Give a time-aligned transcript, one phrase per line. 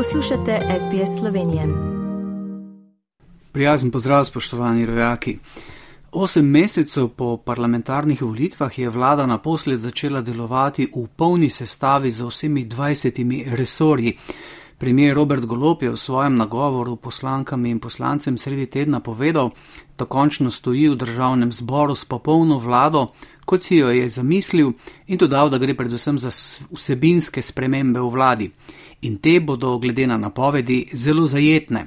[0.00, 1.68] Poslušate SBS Slovenije.
[3.52, 5.38] Prijazen pozdrav, spoštovani rojaki.
[6.12, 12.64] Osem mesecev po parlamentarnih volitvah je vlada naposled začela delovati v polni sestavi z vsemi
[12.64, 14.16] dvajsetimi resorji.
[14.78, 19.50] Premijer Robert Golop je v svojem nagovoru poslankam in poslancem sredi tedna povedal,
[19.98, 23.06] da končno stoji v državnem zboru s popolno vlado,
[23.44, 24.72] kot si jo je zamislil,
[25.06, 26.30] in dodal, da gre predvsem za
[26.72, 28.50] vsebinske spremembe v vladi.
[29.02, 31.86] In te bodo, glede na napovedi, zelo zajetne.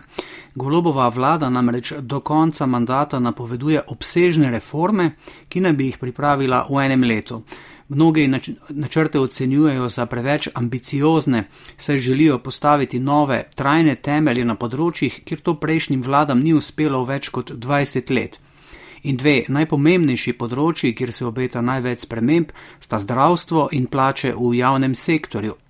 [0.55, 5.11] Golobova vlada namreč do konca mandata napoveduje obsežne reforme,
[5.49, 7.43] ki naj bi jih pripravila v enem letu.
[7.89, 8.27] Mnogi
[8.69, 11.43] načrte ocenjujejo za preveč ambiciozne,
[11.77, 17.29] saj želijo postaviti nove, trajne temelje na področjih, kjer to prejšnjim vladam ni uspelo več
[17.29, 18.39] kot 20 let.
[19.03, 24.95] In dve najpomembnejši področji, kjer se obeta največ sprememb, sta zdravstvo in plače v javnem
[24.95, 25.62] sektorju.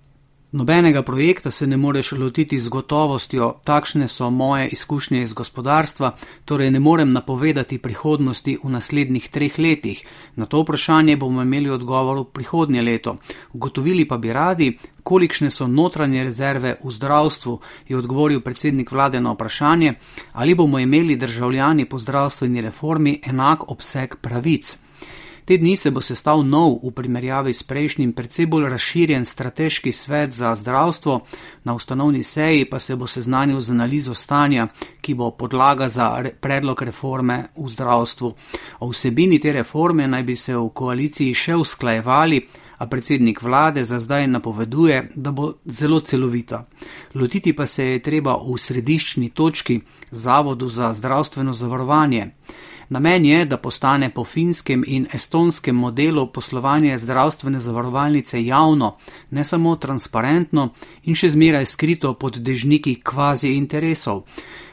[0.54, 6.12] Nobenega projekta se ne moreš lotiti z gotovostjo, takšne so moje izkušnje iz gospodarstva,
[6.46, 10.04] torej ne morem napovedati prihodnosti v naslednjih treh letih.
[10.36, 13.16] Na to vprašanje bomo imeli odgovor v prihodnje leto.
[13.54, 19.34] Ugotovili pa bi radi, kolikšne so notranje rezerve v zdravstvu, je odgovoril predsednik vlade na
[19.34, 19.94] vprašanje,
[20.34, 24.78] ali bomo imeli državljani po zdravstveni reformi enak obseg pravic.
[25.46, 30.32] Te dni se bo sestal nov v primerjavi s prejšnjim, predvsej bolj razširjen strateški svet
[30.32, 31.20] za zdravstvo,
[31.64, 34.68] na ustanovni seji pa se bo seznanil z analizo stanja,
[35.02, 38.34] ki bo podlaga za re predlog reforme v zdravstvu.
[38.80, 42.42] O vsebini te reforme naj bi se v koaliciji še usklajevali,
[42.78, 46.66] a predsednik vlade za zdaj napoveduje, da bo zelo celovita.
[47.16, 52.32] Lotiti pa se je treba v središčni točki Zavodu za zdravstveno zavarovanje.
[52.90, 58.96] Namen je, da postane po finskem in estonskem modelu poslovanje zdravstvene zavarovalnice javno,
[59.32, 60.70] ne samo transparentno
[61.04, 64.24] in še zmeraj skrito pod dežniki kvazi interesov.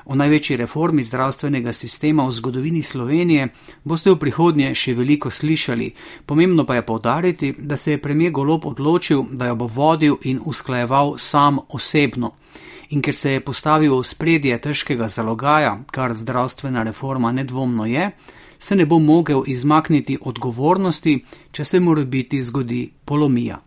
[0.05, 3.49] O največji reformi zdravstvenega sistema v zgodovini Slovenije
[3.85, 5.93] boste v prihodnje še veliko slišali.
[6.27, 10.41] Pomembno pa je povdariti, da se je premijer Golop odločil, da jo bo vodil in
[10.45, 12.35] usklajeval sam osebno
[12.91, 18.11] in ker se je postavil v spredje težkega zalogaja, kar zdravstvena reforma nedvomno je,
[18.59, 23.61] se ne bo mogel izmakniti odgovornosti, če se mora biti zgodi polomija.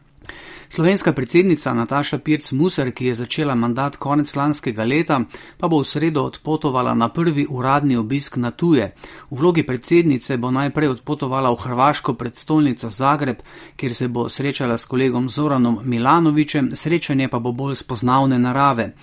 [0.74, 5.20] Slovenska predsednica Nataša Pirc Musar, ki je začela mandat konec lanskega leta,
[5.58, 8.88] pa bo v sredo odpotovala na prvi uradni obisk na tuje.
[9.30, 13.44] V vlogi predsednice bo najprej odpotovala v hrvaško predstolnico Zagreb,
[13.76, 18.96] kjer se bo srečala s kolegom Zoranom Milanovičem, srečanje pa bo bolj spoznavne narave.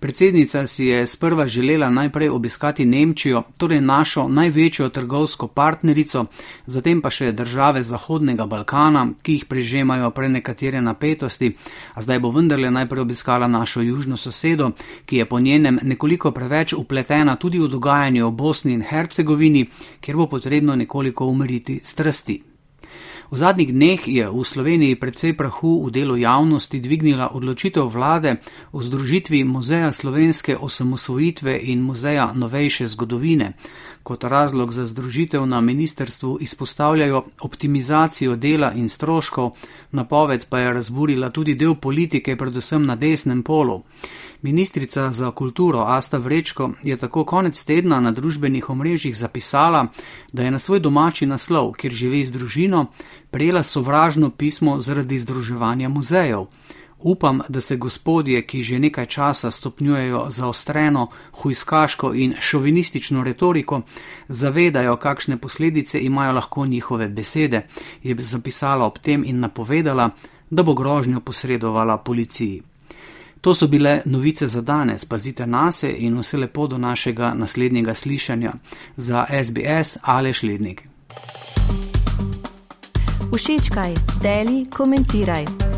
[0.00, 6.24] Predsednica si je sprva želela najprej obiskati Nemčijo, torej našo največjo trgovsko partnerico,
[6.66, 11.52] zatem pa še države Zahodnega Balkana, ki jih prežemajo pre nekatere napetosti napetosti,
[11.94, 14.70] a zdaj bo vendarle najprej obiskala našo južno sosedo,
[15.06, 19.66] ki je po njenem nekoliko preveč upletena tudi v dogajanje v Bosni in Hercegovini,
[20.00, 22.42] kjer bo potrebno nekoliko umiriti strasti.
[23.30, 28.40] V zadnjih dneh je v Sloveniji precej prahu v delu javnosti dvignila odločitev vlade
[28.72, 33.52] o združitvi Muzeja slovenske osamosvojitve in Muzeja novejše zgodovine.
[34.08, 39.50] Kot razlog za združitev na ministerstvu izpostavljajo optimizacijo dela in stroškov,
[39.92, 43.82] napoved pa je razburila tudi del politike, predvsem na desnem polu.
[44.42, 49.86] Ministrica za kulturo Asta Vrečko je tako konec tedna na družbenih omrežjih zapisala,
[50.32, 52.86] da je na svoj domači naslov, kjer živi z družino,
[53.30, 56.46] prejela sovražno pismo zaradi združevanja muzejev.
[57.00, 63.82] Upam, da se gospodje, ki že nekaj časa stopnjujejo zaostreno, huiskaško in šovinistično retoriko,
[64.28, 67.66] zavedajo, kakšne posledice imajo lahko njihove besede,
[68.02, 70.10] je zapisala ob tem in napovedala,
[70.50, 72.62] da bo grožnjo posredovala policiji.
[73.40, 77.94] To so bile novice za danes, pazite na se in vse lepo do našega naslednjega
[77.94, 78.52] slišanja.
[78.96, 80.88] Za SBS Aleš Lednik.
[83.36, 85.67] Všečkaj, deli, komentiraj.